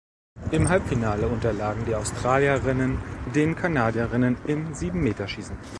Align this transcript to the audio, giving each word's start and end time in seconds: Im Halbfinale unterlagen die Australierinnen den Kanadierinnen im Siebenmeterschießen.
Im 0.51 0.67
Halbfinale 0.67 1.27
unterlagen 1.27 1.85
die 1.85 1.93
Australierinnen 1.93 2.97
den 3.35 3.55
Kanadierinnen 3.55 4.35
im 4.47 4.73
Siebenmeterschießen. 4.73 5.55